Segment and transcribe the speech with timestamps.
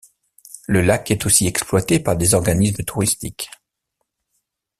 [0.65, 3.51] Le lac est aussi exploité par des organismes touristiques.